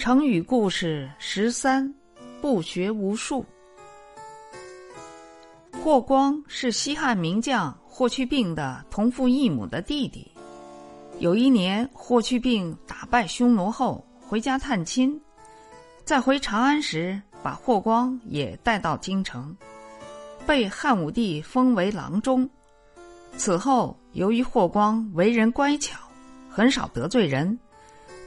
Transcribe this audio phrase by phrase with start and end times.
[0.00, 1.94] 成语故事十三：
[2.40, 3.44] 不学无术。
[5.84, 10.32] 霍光是西汉名将霍去病的同父异母的弟弟。
[11.18, 15.20] 有一年，霍去病打败匈奴后回家探亲，
[16.02, 19.54] 在回长安时，把霍光也带到京城，
[20.46, 22.48] 被汉武帝封为郎中。
[23.36, 26.00] 此后，由于霍光为人乖巧，
[26.48, 27.58] 很少得罪人。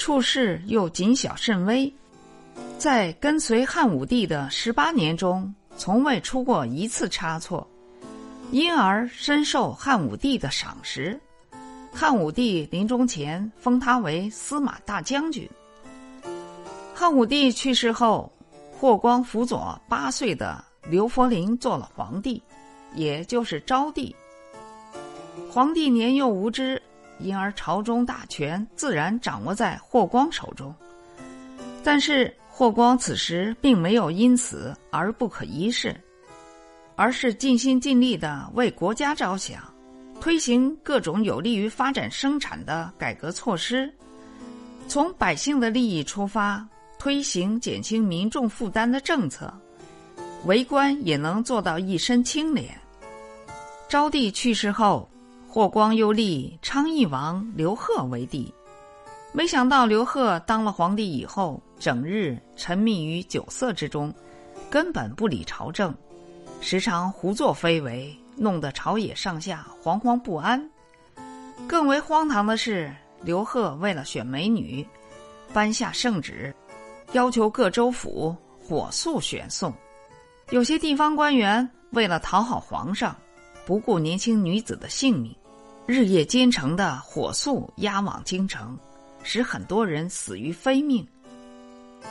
[0.00, 1.92] 处事又谨小慎微，
[2.78, 7.68] 在跟随汉武帝的十八年中，从未出过一次差错，
[8.50, 11.20] 因而深受汉武帝的赏识。
[11.92, 15.46] 汉武帝临终前封他为司马大将军。
[16.94, 18.32] 汉武帝去世后，
[18.72, 22.42] 霍光辅佐八岁的刘弗陵做了皇帝，
[22.94, 24.16] 也就是昭帝。
[25.50, 26.80] 皇帝年幼无知。
[27.22, 30.74] 因而，朝中大权自然掌握在霍光手中。
[31.82, 35.98] 但是，霍光此时并没有因此而不可一世，
[36.96, 39.62] 而是尽心尽力的为国家着想，
[40.20, 43.90] 推行各种有利于发展生产的改革措施，
[44.88, 46.66] 从百姓的利益出发，
[46.98, 49.52] 推行减轻民众负担的政策，
[50.44, 52.78] 为官也能做到一身清廉。
[53.88, 55.08] 昭帝去世后。
[55.52, 58.54] 霍光又立昌邑王刘贺为帝，
[59.32, 64.14] 没想到刘贺当了皇帝以后，整日沉迷于酒色之中，
[64.70, 65.92] 根本不理朝政，
[66.60, 70.70] 时常胡作非为，弄得朝野上下惶惶不安。
[71.66, 74.86] 更为荒唐的是，刘贺为了选美女，
[75.52, 76.54] 颁下圣旨，
[77.10, 79.74] 要求各州府火速选送。
[80.50, 83.16] 有些地方官员为了讨好皇上，
[83.66, 85.34] 不顾年轻女子的性命。
[85.90, 88.78] 日夜兼程的火速押往京城，
[89.24, 91.04] 使很多人死于非命。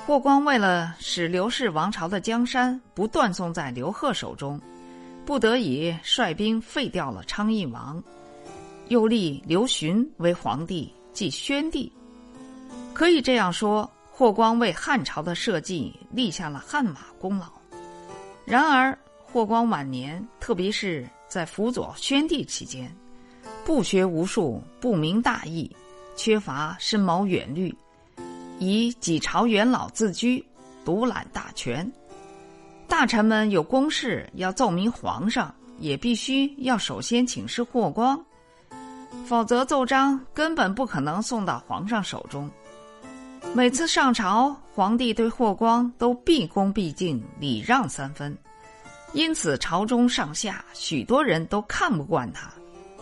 [0.05, 4.59] 霍光为了使刘氏王朝的江山不断送在刘贺手中，
[5.25, 8.03] 不得已率兵废掉了昌邑王，
[8.89, 11.89] 又立刘询为皇帝，即宣帝。
[12.93, 17.48] 可以这样说，霍光为汉朝的社稷立下了汗马功劳。
[18.43, 22.93] 然而，霍光晚年，特别是在辅佐宣帝期间，
[23.69, 25.69] 不学无术，不明大义，
[26.15, 27.71] 缺乏深谋远虑，
[28.57, 30.43] 以几朝元老自居，
[30.83, 31.87] 独揽大权。
[32.87, 38.19] 大臣们有公事要奏明皇上，也必须要首先请示霍光，
[39.23, 42.49] 否则奏章根本不可能送到皇上手中。
[43.53, 48.35] 每次上朝，皇帝对霍光都毕恭毕敬，礼让三分，
[49.13, 52.52] 因此朝中上下许多人都看不惯他。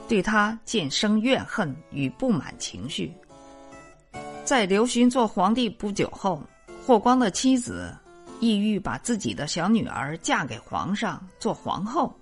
[0.07, 3.13] 对他渐生怨恨与不满情绪。
[4.45, 6.41] 在刘询做皇帝不久后，
[6.85, 7.94] 霍光的妻子
[8.40, 12.18] 意欲把自己的小女儿嫁给皇上做皇后，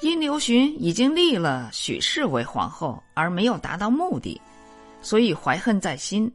[0.00, 4.40] 因刘询已经立了许氏为皇后而没有达到目的，
[5.02, 6.32] 所以怀恨在心，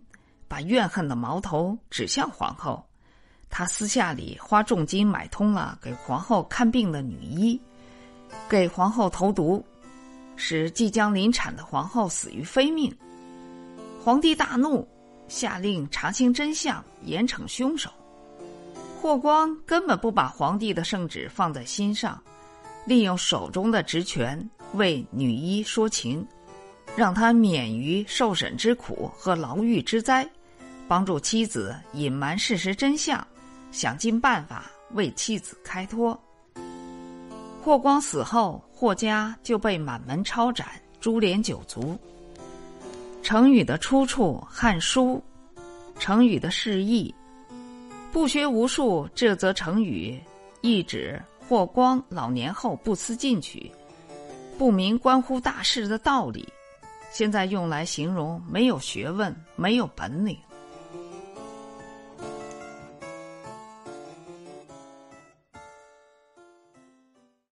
[0.47, 2.86] 把怨恨的矛头指向皇后。
[3.50, 7.57] 他私下里花重金买通了给皇后看病的女医，
[8.50, 9.66] 给皇后投毒。
[10.35, 12.96] 使即将临产的皇后死于非命，
[14.03, 14.88] 皇帝大怒，
[15.28, 17.90] 下令查清真相，严惩凶手。
[19.01, 22.22] 霍光根本不把皇帝的圣旨放在心上，
[22.85, 26.25] 利用手中的职权为女医说情，
[26.95, 30.28] 让她免于受审之苦和牢狱之灾，
[30.88, 33.25] 帮助妻子隐瞒事实真相，
[33.72, 36.19] 想尽办法为妻子开脱。
[37.66, 40.68] 霍光死后，霍家就被满门抄斩，
[41.02, 41.98] 株连九族。
[43.24, 45.20] 成语的出处《汉书》，
[46.00, 47.12] 成语的释义：
[48.12, 49.09] 不学无术。
[49.16, 50.22] 这则成语
[50.62, 53.72] 意指霍光老年后不思进取，
[54.59, 56.48] 不明关乎大事的道理，
[57.12, 60.38] 现在用来形容没有学问、没有本领。